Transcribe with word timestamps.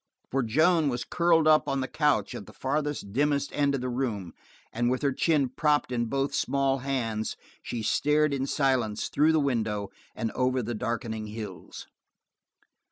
For 0.31 0.41
Joan 0.41 0.89
was 0.89 1.03
curled 1.03 1.47
up 1.47 1.67
on 1.67 1.81
the 1.81 1.87
couch 1.87 2.33
at 2.33 2.47
the 2.47 2.53
farthest, 2.55 3.13
dimmest 3.13 3.51
end 3.53 3.75
of 3.75 3.81
the 3.81 3.89
room, 3.89 4.33
and 4.73 4.89
with 4.89 5.03
her 5.03 5.11
chin 5.11 5.47
propped 5.49 5.91
in 5.91 6.05
both 6.05 6.33
small 6.33 6.79
hands 6.79 7.37
she 7.61 7.83
stared 7.83 8.33
in 8.33 8.47
silence 8.47 9.09
through 9.09 9.31
the 9.31 9.39
window 9.39 9.91
and 10.15 10.31
over 10.31 10.63
the 10.63 10.73
darkening 10.73 11.27
hills. 11.27 11.85